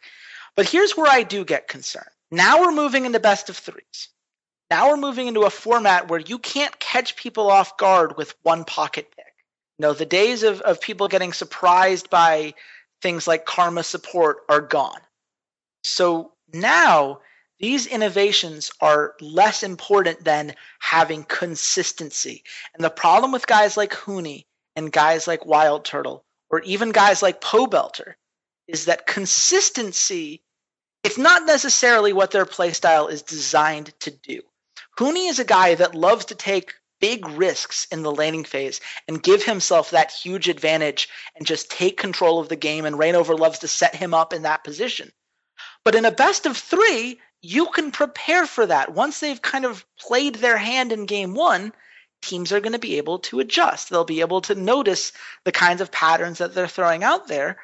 But 0.55 0.69
here's 0.69 0.97
where 0.97 1.11
I 1.11 1.23
do 1.23 1.45
get 1.45 1.67
concerned. 1.67 2.09
Now 2.31 2.61
we're 2.61 2.71
moving 2.71 3.05
into 3.05 3.19
best 3.19 3.49
of 3.49 3.57
threes. 3.57 4.09
Now 4.69 4.89
we're 4.89 4.97
moving 4.97 5.27
into 5.27 5.41
a 5.41 5.49
format 5.49 6.09
where 6.09 6.19
you 6.19 6.37
can't 6.37 6.79
catch 6.79 7.15
people 7.15 7.49
off 7.49 7.77
guard 7.77 8.17
with 8.17 8.35
one 8.43 8.65
pocket 8.65 9.11
pick. 9.15 9.33
You 9.77 9.83
know, 9.83 9.93
the 9.93 10.05
days 10.05 10.43
of, 10.43 10.61
of 10.61 10.81
people 10.81 11.07
getting 11.07 11.33
surprised 11.33 12.09
by 12.09 12.53
things 13.01 13.27
like 13.27 13.45
karma 13.45 13.83
support 13.83 14.39
are 14.49 14.61
gone. 14.61 14.99
So 15.83 16.33
now 16.53 17.21
these 17.59 17.87
innovations 17.87 18.71
are 18.79 19.15
less 19.21 19.63
important 19.63 20.23
than 20.23 20.55
having 20.79 21.23
consistency. 21.23 22.43
And 22.75 22.83
the 22.83 22.89
problem 22.89 23.31
with 23.31 23.47
guys 23.47 23.75
like 23.75 23.91
Huni 23.91 24.45
and 24.75 24.91
guys 24.91 25.27
like 25.27 25.45
Wild 25.45 25.83
Turtle, 25.83 26.23
or 26.49 26.61
even 26.61 26.91
guys 26.91 27.21
like 27.21 27.41
Pobelter, 27.41 28.13
is 28.69 28.85
that 28.85 29.07
consistency, 29.07 30.41
it's 31.03 31.17
not 31.17 31.45
necessarily 31.45 32.13
what 32.13 32.31
their 32.31 32.45
playstyle 32.45 33.09
is 33.11 33.21
designed 33.21 33.93
to 34.01 34.11
do. 34.11 34.41
Huni 34.97 35.29
is 35.29 35.39
a 35.39 35.45
guy 35.45 35.75
that 35.75 35.95
loves 35.95 36.25
to 36.25 36.35
take 36.35 36.73
big 36.99 37.27
risks 37.29 37.87
in 37.91 38.03
the 38.03 38.11
laning 38.11 38.43
phase 38.43 38.81
and 39.07 39.23
give 39.23 39.43
himself 39.43 39.91
that 39.91 40.11
huge 40.11 40.49
advantage 40.49 41.09
and 41.35 41.47
just 41.47 41.71
take 41.71 41.97
control 41.97 42.39
of 42.39 42.49
the 42.49 42.55
game. 42.55 42.85
And 42.85 42.97
Reignover 42.97 43.37
loves 43.37 43.59
to 43.59 43.67
set 43.67 43.95
him 43.95 44.13
up 44.13 44.33
in 44.33 44.43
that 44.43 44.63
position. 44.63 45.11
But 45.85 45.95
in 45.95 46.05
a 46.05 46.11
best 46.11 46.45
of 46.45 46.57
three, 46.57 47.19
you 47.41 47.67
can 47.67 47.91
prepare 47.91 48.45
for 48.45 48.65
that. 48.65 48.93
Once 48.93 49.19
they've 49.19 49.41
kind 49.41 49.65
of 49.65 49.85
played 49.97 50.35
their 50.35 50.57
hand 50.57 50.91
in 50.91 51.05
game 51.05 51.33
one, 51.33 51.71
teams 52.21 52.51
are 52.51 52.59
going 52.59 52.73
to 52.73 52.79
be 52.79 52.97
able 52.97 53.19
to 53.19 53.39
adjust. 53.39 53.89
They'll 53.89 54.03
be 54.03 54.21
able 54.21 54.41
to 54.41 54.55
notice 54.55 55.13
the 55.45 55.53
kinds 55.53 55.79
of 55.79 55.91
patterns 55.91 56.39
that 56.39 56.53
they're 56.53 56.67
throwing 56.67 57.03
out 57.03 57.27
there. 57.27 57.57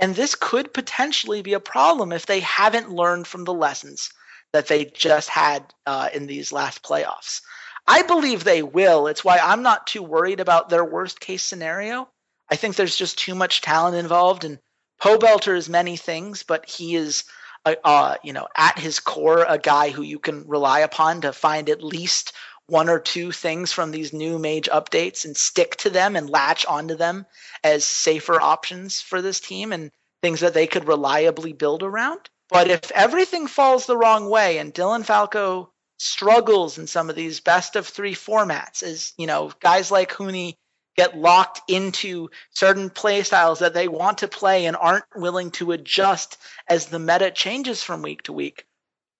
And 0.00 0.14
this 0.14 0.34
could 0.34 0.72
potentially 0.72 1.42
be 1.42 1.52
a 1.52 1.60
problem 1.60 2.10
if 2.12 2.26
they 2.26 2.40
haven't 2.40 2.90
learned 2.90 3.26
from 3.26 3.44
the 3.44 3.54
lessons 3.54 4.10
that 4.52 4.66
they 4.66 4.86
just 4.86 5.28
had 5.28 5.62
uh, 5.86 6.08
in 6.12 6.26
these 6.26 6.52
last 6.52 6.82
playoffs. 6.82 7.42
I 7.86 8.02
believe 8.02 8.42
they 8.42 8.62
will. 8.62 9.06
It's 9.06 9.24
why 9.24 9.38
I'm 9.38 9.62
not 9.62 9.86
too 9.86 10.02
worried 10.02 10.40
about 10.40 10.68
their 10.68 10.84
worst 10.84 11.20
case 11.20 11.42
scenario. 11.42 12.08
I 12.50 12.56
think 12.56 12.76
there's 12.76 12.96
just 12.96 13.18
too 13.18 13.34
much 13.34 13.60
talent 13.60 13.96
involved, 13.96 14.44
and 14.44 14.58
Pobelter 15.00 15.56
is 15.56 15.68
many 15.68 15.96
things, 15.96 16.42
but 16.42 16.68
he 16.68 16.96
is 16.96 17.24
uh, 17.64 17.74
uh, 17.84 18.14
you 18.22 18.32
know, 18.32 18.48
at 18.56 18.78
his 18.78 19.00
core, 19.00 19.44
a 19.46 19.58
guy 19.58 19.90
who 19.90 20.02
you 20.02 20.18
can 20.18 20.48
rely 20.48 20.80
upon 20.80 21.20
to 21.20 21.32
find 21.32 21.68
at 21.68 21.82
least 21.82 22.32
one 22.70 22.88
or 22.88 22.98
two 22.98 23.32
things 23.32 23.72
from 23.72 23.90
these 23.90 24.12
new 24.12 24.38
mage 24.38 24.68
updates 24.68 25.24
and 25.24 25.36
stick 25.36 25.76
to 25.76 25.90
them 25.90 26.16
and 26.16 26.30
latch 26.30 26.64
onto 26.66 26.94
them 26.94 27.26
as 27.64 27.84
safer 27.84 28.40
options 28.40 29.00
for 29.00 29.20
this 29.20 29.40
team 29.40 29.72
and 29.72 29.90
things 30.22 30.40
that 30.40 30.54
they 30.54 30.66
could 30.66 30.86
reliably 30.86 31.52
build 31.52 31.82
around. 31.82 32.20
But 32.48 32.68
if 32.68 32.90
everything 32.92 33.46
falls 33.46 33.86
the 33.86 33.96
wrong 33.96 34.28
way 34.28 34.58
and 34.58 34.74
Dylan 34.74 35.04
Falco 35.04 35.72
struggles 35.98 36.78
in 36.78 36.86
some 36.86 37.10
of 37.10 37.16
these 37.16 37.40
best 37.40 37.76
of 37.76 37.86
three 37.86 38.14
formats, 38.14 38.82
as 38.82 39.12
you 39.16 39.26
know, 39.26 39.52
guys 39.60 39.90
like 39.90 40.12
Huni 40.12 40.54
get 40.96 41.16
locked 41.16 41.60
into 41.70 42.28
certain 42.50 42.90
play 42.90 43.22
styles 43.22 43.60
that 43.60 43.74
they 43.74 43.88
want 43.88 44.18
to 44.18 44.28
play 44.28 44.66
and 44.66 44.76
aren't 44.76 45.04
willing 45.14 45.50
to 45.52 45.72
adjust 45.72 46.36
as 46.68 46.86
the 46.86 46.98
meta 46.98 47.30
changes 47.30 47.82
from 47.82 48.02
week 48.02 48.22
to 48.22 48.32
week. 48.32 48.64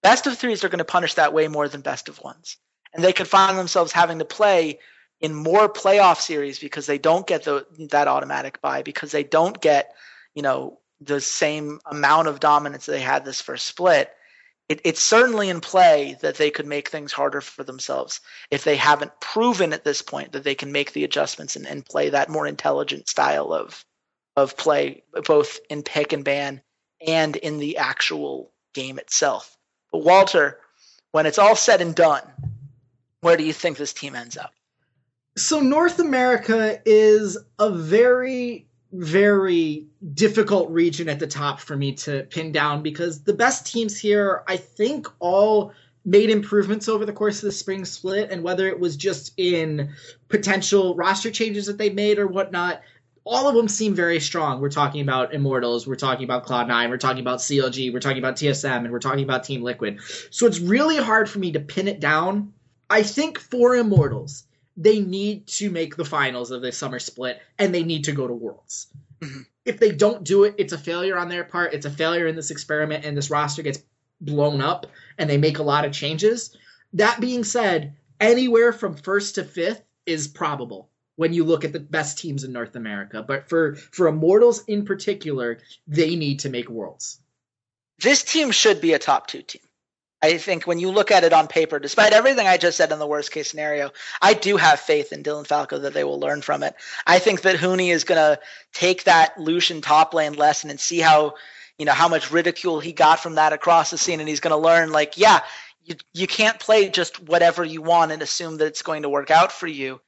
Best 0.03 0.27
of 0.27 0.37
threes 0.37 0.65
are 0.65 0.69
going 0.69 0.79
to 0.79 0.85
punish 0.85 1.15
that 1.15 1.33
way 1.33 1.49
more 1.49 1.69
than 1.69 1.83
best 1.83 2.09
of 2.09 2.21
ones. 2.21 2.57
And 2.93 3.05
they 3.05 3.13
could 3.13 3.29
find 3.29 3.57
themselves 3.57 3.93
having 3.93 4.19
to 4.19 4.25
play 4.25 4.79
in 5.21 5.35
more 5.35 5.69
playoff 5.69 6.21
series 6.21 6.59
because 6.59 6.87
they 6.87 6.99
don't 6.99 7.27
get 7.27 7.45
the, 7.45 7.67
that 7.91 8.09
automatic 8.09 8.61
buy, 8.61 8.83
because 8.83 9.13
they 9.13 9.23
don't 9.23 9.61
get, 9.61 9.95
you 10.35 10.43
know, 10.43 10.79
the 11.01 11.21
same 11.21 11.81
amount 11.87 12.29
of 12.29 12.41
dominance 12.41 12.87
they 12.87 13.01
had 13.01 13.25
this 13.25 13.41
first 13.41 13.67
split. 13.67 14.11
It, 14.69 14.81
it's 14.85 15.03
certainly 15.03 15.49
in 15.49 15.61
play 15.61 16.17
that 16.21 16.37
they 16.37 16.51
could 16.51 16.67
make 16.67 16.89
things 16.89 17.13
harder 17.13 17.41
for 17.41 17.65
themselves 17.65 18.21
if 18.51 18.65
they 18.65 18.77
haven't 18.77 19.19
proven 19.21 19.73
at 19.73 19.85
this 19.85 20.03
point 20.03 20.33
that 20.33 20.45
they 20.45 20.55
can 20.55 20.73
make 20.73 20.93
the 20.93 21.05
adjustments 21.05 21.57
and, 21.57 21.67
and 21.67 21.85
play 21.85 22.11
that 22.11 22.29
more 22.29 22.47
intelligent 22.47 23.09
style 23.09 23.53
of 23.53 23.85
of 24.37 24.57
play, 24.57 25.03
both 25.27 25.59
in 25.69 25.83
pick 25.83 26.13
and 26.13 26.25
ban 26.25 26.63
and 27.07 27.37
in 27.37 27.59
the 27.59 27.79
actual 27.79 28.53
game 28.75 28.99
itself. 28.99 29.57
But 29.91 30.05
Walter, 30.05 30.61
when 31.13 31.27
it's 31.27 31.39
all 31.39 31.57
said 31.57 31.81
and 31.81 31.95
done, 31.95 32.23
where 33.21 33.37
do 33.37 33.45
you 33.45 33.53
think 33.53 33.77
this 33.77 33.93
team 33.93 34.15
ends 34.15 34.37
up? 34.37 34.53
So 35.37 35.61
North 35.61 35.99
America 35.99 36.81
is 36.85 37.39
a 37.59 37.71
very 37.71 38.67
very 38.93 39.87
difficult 40.15 40.71
region 40.71 41.09
at 41.09 41.21
the 41.21 41.27
top 41.27 41.61
for 41.61 41.77
me 41.77 41.93
to 41.93 42.25
pin 42.25 42.53
down 42.53 42.83
because 42.83 43.23
the 43.23 43.33
best 43.33 43.67
teams 43.67 43.97
here, 43.97 44.43
I 44.49 44.57
think, 44.57 45.07
all 45.21 45.73
made 46.05 46.31
improvements 46.31 46.89
over 46.89 47.05
the 47.05 47.13
course 47.13 47.37
of 47.37 47.43
the 47.43 47.53
spring 47.53 47.85
split, 47.85 48.31
and 48.31 48.43
whether 48.43 48.67
it 48.69 48.81
was 48.81 48.97
just 48.97 49.33
in 49.37 49.95
potential 50.29 50.95
roster 50.95 51.31
changes 51.31 51.67
that 51.67 51.79
they 51.79 51.91
made 51.91 52.19
or 52.19 52.27
whatnot, 52.27 52.81
all 53.23 53.49
of 53.49 53.55
them 53.55 53.69
seem 53.69 53.95
very 53.95 54.19
strong. 54.19 54.61
We're 54.61 54.71
talking 54.71 55.03
about 55.03 55.35
Immortals, 55.35 55.87
we're 55.87 55.95
talking 55.95 56.25
about 56.25 56.47
Cloud9, 56.47 56.89
we're 56.89 56.97
talking 56.97 57.21
about 57.21 57.41
CLG, 57.41 57.93
we're 57.93 58.01
talking 58.01 58.19
about 58.19 58.37
TSM, 58.37 58.79
and 58.79 58.91
we're 58.91 58.99
talking 58.99 59.25
about 59.25 59.45
Team 59.45 59.63
Liquid. 59.63 60.01
So 60.31 60.47
it's 60.47 60.59
really 60.59 60.97
hard 60.97 61.29
for 61.29 61.39
me 61.39 61.53
to 61.53 61.61
pin 61.61 61.87
it 61.87 62.01
down. 62.01 62.55
I 62.91 63.05
think 63.05 63.39
for 63.39 63.77
Immortals, 63.77 64.45
they 64.77 65.01
need 65.01 65.47
to 65.47 65.71
make 65.71 65.97
the 65.97 66.05
finals 66.05 66.51
of 66.51 66.61
the 66.61 66.73
summer 66.73 66.99
split 66.99 67.41
and 67.59 67.73
they 67.73 67.85
need 67.85 68.05
to 68.05 68.13
go 68.13 68.27
to 68.27 68.35
Worlds. 68.35 68.89
Mm-hmm. 69.21 69.43
If 69.65 69.79
they 69.79 69.93
don't 69.93 70.25
do 70.25 70.45
it, 70.45 70.57
it's 70.59 70.73
a 70.73 70.79
failure 70.79 71.17
on 71.17 71.29
their 71.29 71.45
part. 71.45 71.75
It's 71.75 71.87
a 71.87 71.91
failure 71.91 72.27
in 72.27 72.35
this 72.35 72.51
experiment, 72.51 73.05
and 73.05 73.17
this 73.17 73.31
roster 73.31 73.63
gets 73.63 73.83
blown 74.21 74.61
up 74.61 74.87
and 75.19 75.29
they 75.29 75.37
make 75.37 75.59
a 75.59 75.63
lot 75.63 75.85
of 75.85 75.93
changes. 75.93 76.57
That 76.95 77.21
being 77.21 77.45
said, 77.45 77.95
anywhere 78.19 78.73
from 78.73 78.97
first 78.97 79.37
to 79.37 79.45
fifth 79.45 79.83
is 80.07 80.27
probable 80.27 80.91
when 81.17 81.33
you 81.33 81.45
look 81.45 81.65
at 81.65 81.73
the 81.73 81.81
best 81.81 82.19
teams 82.19 82.45
in 82.45 82.53
North 82.53 82.75
America. 82.75 83.23
But 83.23 83.49
for 83.49 83.77
for 83.77 84.09
Immortals 84.09 84.65
in 84.65 84.85
particular, 84.85 85.59
they 85.87 86.17
need 86.17 86.41
to 86.41 86.49
make 86.49 86.69
worlds. 86.69 87.21
This 87.99 88.25
team 88.25 88.51
should 88.51 88.81
be 88.81 88.95
a 88.95 88.99
top 88.99 89.27
two 89.27 89.43
team. 89.43 89.63
I 90.23 90.37
think 90.37 90.67
when 90.67 90.79
you 90.79 90.91
look 90.91 91.11
at 91.11 91.25
it 91.25 91.33
on 91.33 91.49
paper, 91.49 91.79
despite 91.79 92.13
everything 92.13 92.47
I 92.47 92.59
just 92.59 92.77
said 92.77 92.93
in 92.93 92.99
the 92.99 93.07
worst 93.07 93.33
case 93.33 93.51
scenario, 93.51 93.91
I 94.21 94.35
do 94.35 94.59
have 94.59 94.79
faith 94.79 95.13
in 95.13 95.23
Dylan 95.23 95.47
Falco 95.47 95.79
that 95.79 95.95
they 95.95 96.05
will 96.05 96.21
learn 96.21 96.43
from 96.43 96.63
it. 96.63 96.75
I 97.07 97.19
think 97.19 97.43
that 97.43 97.57
Huni 97.57 97.91
is 97.91 98.05
going 98.05 98.19
to 98.19 98.39
take 98.75 99.05
that 99.05 99.41
Lucian 99.41 99.81
top 99.81 100.13
lane 100.13 100.35
lesson 100.35 100.69
and 100.69 100.79
see 100.79 100.99
how, 100.99 101.35
you 101.79 101.87
know, 101.87 101.93
how 101.93 102.09
much 102.09 102.31
ridicule 102.31 102.81
he 102.81 102.93
got 102.93 103.21
from 103.21 103.37
that 103.37 103.55
across 103.55 103.91
the 103.91 103.99
scene, 103.99 104.21
and 104.21 104.29
he's 104.29 104.41
going 104.41 104.53
to 104.53 104.57
learn 104.59 104.93
like, 104.93 105.17
yeah, 105.17 105.41
you 105.85 105.95
you 106.13 106.27
can't 106.27 106.61
play 106.61 106.91
just 106.91 107.23
whatever 107.27 107.65
you 107.65 107.81
want 107.81 108.13
and 108.13 108.21
assume 108.21 108.59
that 108.59 108.67
it's 108.67 108.83
going 108.83 109.03
to 109.03 109.09
work 109.09 109.31
out 109.31 109.51
for 109.53 109.67
you. 109.67 110.01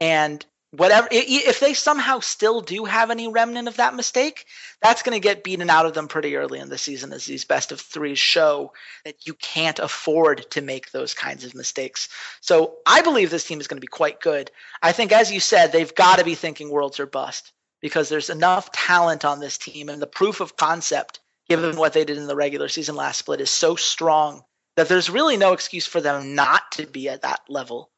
And 0.00 0.44
whatever 0.72 1.08
if 1.10 1.58
they 1.58 1.74
somehow 1.74 2.20
still 2.20 2.60
do 2.60 2.84
have 2.84 3.10
any 3.10 3.26
remnant 3.26 3.66
of 3.66 3.76
that 3.76 3.94
mistake 3.94 4.46
that's 4.80 5.02
going 5.02 5.20
to 5.20 5.22
get 5.22 5.42
beaten 5.42 5.68
out 5.68 5.84
of 5.84 5.94
them 5.94 6.06
pretty 6.06 6.36
early 6.36 6.60
in 6.60 6.68
the 6.68 6.78
season 6.78 7.12
as 7.12 7.24
these 7.24 7.44
best 7.44 7.72
of 7.72 7.80
threes 7.80 8.18
show 8.18 8.72
that 9.04 9.26
you 9.26 9.34
can't 9.34 9.80
afford 9.80 10.48
to 10.50 10.60
make 10.60 10.90
those 10.90 11.12
kinds 11.12 11.44
of 11.44 11.54
mistakes. 11.54 12.08
So 12.40 12.76
i 12.86 13.02
believe 13.02 13.30
this 13.30 13.46
team 13.46 13.60
is 13.60 13.66
going 13.66 13.78
to 13.78 13.84
be 13.84 13.88
quite 13.88 14.20
good. 14.20 14.50
I 14.82 14.92
think 14.92 15.12
as 15.12 15.32
you 15.32 15.40
said 15.40 15.72
they've 15.72 15.94
got 15.94 16.18
to 16.18 16.24
be 16.24 16.34
thinking 16.36 16.70
worlds 16.70 17.00
are 17.00 17.06
bust 17.06 17.52
because 17.80 18.08
there's 18.08 18.30
enough 18.30 18.70
talent 18.70 19.24
on 19.24 19.40
this 19.40 19.58
team 19.58 19.88
and 19.88 20.00
the 20.00 20.06
proof 20.06 20.40
of 20.40 20.56
concept 20.56 21.20
given 21.48 21.76
what 21.76 21.94
they 21.94 22.04
did 22.04 22.16
in 22.16 22.28
the 22.28 22.36
regular 22.36 22.68
season 22.68 22.94
last 22.94 23.18
split 23.18 23.40
is 23.40 23.50
so 23.50 23.74
strong 23.74 24.44
that 24.76 24.88
there's 24.88 25.10
really 25.10 25.36
no 25.36 25.52
excuse 25.52 25.86
for 25.86 26.00
them 26.00 26.36
not 26.36 26.70
to 26.72 26.86
be 26.86 27.08
at 27.08 27.22
that 27.22 27.40
level 27.48 27.89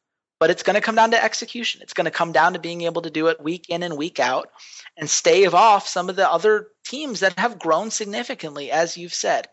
but 0.42 0.50
it's 0.50 0.64
going 0.64 0.75
to 0.75 0.80
come 0.80 0.96
down 0.96 1.12
to 1.12 1.25
execution. 1.25 1.82
It's 1.82 1.92
going 1.92 2.06
to 2.06 2.11
come 2.11 2.32
down 2.32 2.54
to 2.54 2.58
being 2.58 2.80
able 2.80 3.02
to 3.02 3.11
do 3.11 3.28
it 3.28 3.40
week 3.40 3.66
in 3.68 3.84
and 3.84 3.96
week 3.96 4.18
out 4.18 4.50
and 4.96 5.08
stave 5.08 5.54
off 5.54 5.87
some 5.87 6.08
of 6.08 6.16
the 6.16 6.28
other 6.28 6.66
teams 6.84 7.20
that 7.20 7.38
have 7.38 7.61
grown 7.61 7.92
significantly, 7.92 8.72
as 8.72 8.96
you've 8.96 9.14
said. 9.14 9.46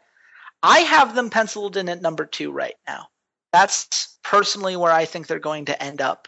I 0.64 0.80
have 0.80 1.14
them 1.14 1.30
penciled 1.30 1.78
in 1.78 1.90
at 1.90 2.02
number 2.02 2.26
two 2.26 2.52
right 2.52 2.74
now. 2.88 3.06
That's 3.54 4.18
personally 4.24 4.76
where 4.78 4.92
I 4.92 5.06
think 5.06 5.28
they're 5.28 5.38
going 5.38 5.66
to 5.66 5.80
end 5.80 6.02
up. 6.02 6.28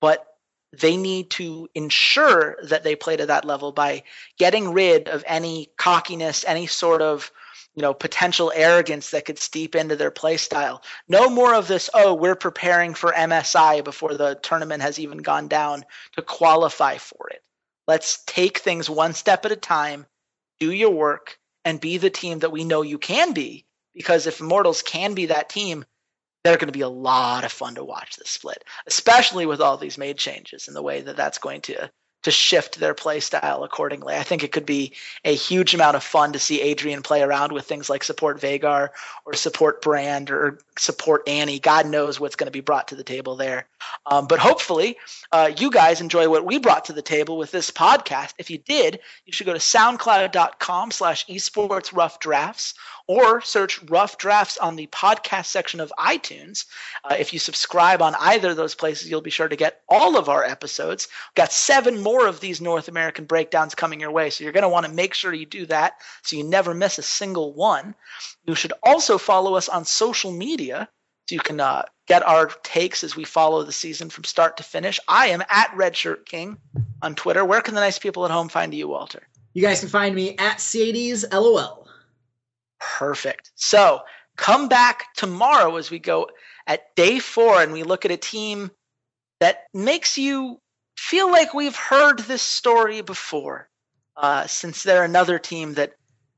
But 0.00 0.24
they 0.72 0.96
need 0.96 1.30
to 1.30 1.68
ensure 1.74 2.58
that 2.62 2.84
they 2.84 2.94
play 2.94 3.16
to 3.16 3.26
that 3.26 3.44
level 3.44 3.72
by 3.72 4.04
getting 4.38 4.72
rid 4.72 5.08
of 5.08 5.24
any 5.26 5.72
cockiness, 5.78 6.44
any 6.46 6.68
sort 6.68 7.02
of 7.02 7.32
you 7.74 7.82
know 7.82 7.94
potential 7.94 8.52
arrogance 8.54 9.10
that 9.10 9.24
could 9.24 9.38
steep 9.38 9.74
into 9.74 9.96
their 9.96 10.10
play 10.10 10.36
style. 10.36 10.82
No 11.08 11.30
more 11.30 11.54
of 11.54 11.68
this. 11.68 11.88
Oh, 11.94 12.14
we're 12.14 12.34
preparing 12.34 12.94
for 12.94 13.12
MSI 13.12 13.84
before 13.84 14.14
the 14.14 14.34
tournament 14.42 14.82
has 14.82 14.98
even 14.98 15.18
gone 15.18 15.48
down 15.48 15.84
to 16.16 16.22
qualify 16.22 16.98
for 16.98 17.28
it. 17.30 17.42
Let's 17.86 18.22
take 18.26 18.58
things 18.58 18.90
one 18.90 19.14
step 19.14 19.44
at 19.44 19.52
a 19.52 19.56
time. 19.56 20.06
Do 20.58 20.72
your 20.72 20.90
work 20.90 21.38
and 21.64 21.80
be 21.80 21.98
the 21.98 22.10
team 22.10 22.40
that 22.40 22.52
we 22.52 22.64
know 22.64 22.82
you 22.82 22.98
can 22.98 23.32
be. 23.32 23.66
Because 23.94 24.26
if 24.26 24.40
Immortals 24.40 24.82
can 24.82 25.14
be 25.14 25.26
that 25.26 25.48
team, 25.48 25.84
they're 26.44 26.56
going 26.56 26.68
to 26.68 26.72
be 26.72 26.82
a 26.82 26.88
lot 26.88 27.44
of 27.44 27.52
fun 27.52 27.74
to 27.74 27.84
watch 27.84 28.16
this 28.16 28.30
split, 28.30 28.64
especially 28.86 29.46
with 29.46 29.60
all 29.60 29.76
these 29.76 29.98
mage 29.98 30.18
changes 30.18 30.68
and 30.68 30.76
the 30.76 30.82
way 30.82 31.00
that 31.00 31.16
that's 31.16 31.38
going 31.38 31.60
to 31.62 31.90
to 32.22 32.30
shift 32.30 32.78
their 32.78 32.94
play 32.94 33.20
style 33.20 33.64
accordingly. 33.64 34.14
I 34.14 34.22
think 34.22 34.44
it 34.44 34.52
could 34.52 34.66
be 34.66 34.92
a 35.24 35.34
huge 35.34 35.74
amount 35.74 35.96
of 35.96 36.02
fun 36.02 36.32
to 36.32 36.38
see 36.38 36.60
Adrian 36.60 37.02
play 37.02 37.22
around 37.22 37.52
with 37.52 37.66
things 37.66 37.88
like 37.88 38.04
support 38.04 38.40
Veigar 38.40 38.90
or 39.24 39.34
support 39.34 39.82
Brand 39.82 40.30
or 40.30 40.58
support 40.78 41.26
Annie. 41.26 41.58
God 41.58 41.86
knows 41.86 42.20
what's 42.20 42.36
going 42.36 42.46
to 42.46 42.52
be 42.52 42.60
brought 42.60 42.88
to 42.88 42.96
the 42.96 43.04
table 43.04 43.36
there. 43.36 43.66
Um, 44.06 44.26
but 44.26 44.38
hopefully, 44.38 44.96
uh, 45.32 45.50
you 45.56 45.70
guys 45.70 46.00
enjoy 46.00 46.28
what 46.28 46.44
we 46.44 46.58
brought 46.58 46.84
to 46.86 46.92
the 46.92 47.02
table 47.02 47.38
with 47.38 47.50
this 47.50 47.70
podcast. 47.70 48.34
If 48.38 48.50
you 48.50 48.58
did, 48.58 49.00
you 49.24 49.32
should 49.32 49.46
go 49.46 49.52
to 49.54 49.58
soundcloud.com 49.58 50.90
slash 50.90 51.26
esports 51.26 51.94
rough 51.96 52.20
drafts 52.20 52.74
or 53.10 53.40
search 53.40 53.82
Rough 53.90 54.18
Drafts 54.18 54.56
on 54.56 54.76
the 54.76 54.86
podcast 54.86 55.46
section 55.46 55.80
of 55.80 55.92
iTunes. 55.98 56.66
Uh, 57.02 57.16
if 57.18 57.32
you 57.32 57.40
subscribe 57.40 58.02
on 58.02 58.14
either 58.20 58.50
of 58.50 58.56
those 58.56 58.76
places, 58.76 59.10
you'll 59.10 59.20
be 59.20 59.30
sure 59.30 59.48
to 59.48 59.56
get 59.56 59.80
all 59.88 60.16
of 60.16 60.28
our 60.28 60.44
episodes. 60.44 61.08
We've 61.10 61.42
got 61.42 61.50
seven 61.50 62.00
more 62.00 62.09
of 62.26 62.40
these 62.40 62.60
North 62.60 62.88
American 62.88 63.24
breakdowns 63.24 63.74
coming 63.74 64.00
your 64.00 64.10
way, 64.10 64.30
so 64.30 64.44
you're 64.44 64.52
going 64.52 64.62
to 64.62 64.68
want 64.68 64.86
to 64.86 64.92
make 64.92 65.14
sure 65.14 65.32
you 65.32 65.46
do 65.46 65.66
that 65.66 65.94
so 66.22 66.36
you 66.36 66.44
never 66.44 66.74
miss 66.74 66.98
a 66.98 67.02
single 67.02 67.52
one. 67.52 67.94
You 68.44 68.54
should 68.54 68.72
also 68.82 69.18
follow 69.18 69.54
us 69.54 69.68
on 69.68 69.84
social 69.84 70.32
media 70.32 70.88
so 71.28 71.34
you 71.34 71.40
can 71.40 71.60
uh, 71.60 71.84
get 72.08 72.26
our 72.26 72.46
takes 72.62 73.04
as 73.04 73.14
we 73.14 73.24
follow 73.24 73.62
the 73.62 73.72
season 73.72 74.10
from 74.10 74.24
start 74.24 74.56
to 74.56 74.62
finish. 74.62 74.98
I 75.06 75.28
am 75.28 75.42
at 75.48 75.70
Redshirt 75.70 76.26
King 76.26 76.58
on 77.02 77.14
Twitter. 77.14 77.44
Where 77.44 77.60
can 77.60 77.74
the 77.74 77.80
nice 77.80 77.98
people 77.98 78.24
at 78.24 78.30
home 78.32 78.48
find 78.48 78.74
you, 78.74 78.88
Walter? 78.88 79.22
You 79.52 79.62
guys 79.62 79.80
can 79.80 79.88
find 79.88 80.14
me 80.14 80.36
at 80.38 80.60
Sadie's 80.60 81.24
LOL. 81.32 81.86
Perfect. 82.80 83.52
So 83.54 84.00
come 84.36 84.68
back 84.68 85.14
tomorrow 85.14 85.76
as 85.76 85.90
we 85.90 85.98
go 85.98 86.30
at 86.66 86.94
day 86.96 87.18
four 87.18 87.62
and 87.62 87.72
we 87.72 87.82
look 87.82 88.04
at 88.04 88.10
a 88.10 88.16
team 88.16 88.70
that 89.38 89.64
makes 89.72 90.18
you 90.18 90.60
feel 91.00 91.30
like 91.30 91.54
we've 91.54 91.76
heard 91.76 92.18
this 92.18 92.42
story 92.42 93.00
before, 93.00 93.68
uh, 94.16 94.46
since 94.46 94.82
they're 94.82 95.02
another 95.02 95.38
team 95.38 95.74
that 95.74 95.94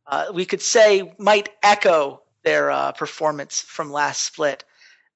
uh, 0.06 0.26
we 0.32 0.46
could 0.46 0.62
say 0.62 1.12
might 1.18 1.48
echo 1.62 2.22
their 2.44 2.70
uh, 2.70 2.92
performance 2.92 3.60
from 3.60 3.90
last 3.90 4.22
split. 4.22 4.64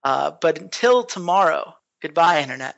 Uh, 0.02 0.32
but 0.40 0.58
until 0.58 1.04
tomorrow, 1.04 1.74
goodbye, 2.02 2.42
Internet. 2.42 2.74